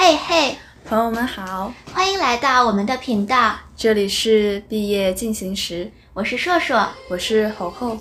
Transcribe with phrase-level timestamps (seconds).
[0.00, 7.98] 嘿嘿，朋友们好，欢迎来到我们的频道，这里是毕业进行时，我是硕硕，我是猴猴。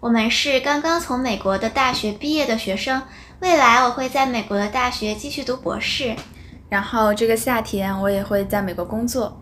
[0.00, 3.00] 我们是刚刚从美国的大学毕业的学生，
[3.38, 6.16] 未来我会在美国的大学继续读博士，
[6.68, 9.40] 然后这个夏天我也会在美国工作。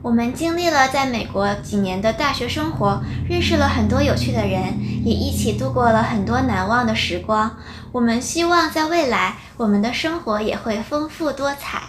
[0.00, 4.60] 我们经历了在美国几年的大学生活，认识了很多有趣的人，
[5.04, 7.56] 也一起度过了很多难忘的时光。
[7.90, 11.82] 我们希望在未来，我们的生活也会丰富多彩。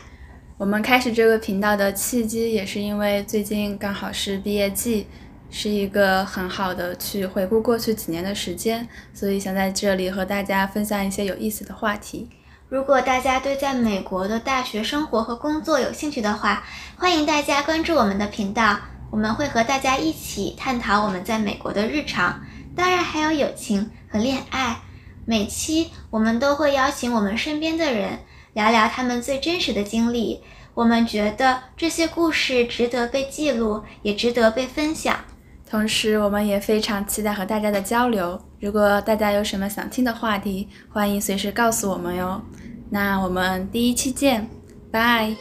[0.57, 5.07] 我们开始这个频道的契机，也是因为最近刚好是毕业季。
[5.55, 12.27] 是一个很好的去回顾过去几年的时间，所以想在这里和大家分享一些有意思的话题。
[12.69, 16.63] 如果大家对在美国的大学生活和工作有兴趣的话，
[16.97, 18.79] 欢迎大家关注我们的频道，
[19.11, 22.41] 我们会和大家一起探讨我们在美国的日常，
[22.75, 24.81] 当然还有友情和恋爱。
[25.25, 28.19] 每期我们都会邀请我们身边的人
[28.53, 30.41] 聊聊他们最真实的经历，
[30.73, 35.17] 我们觉得这些故事值得被记录，也值得被分享。
[35.69, 38.39] 同时，我们也非常期待和大家的交流。
[38.59, 42.41] 如果大家有什么想听的话题，欢迎随时告诉我们哟。
[42.89, 44.47] 那我们第一期见，
[44.91, 45.35] 拜。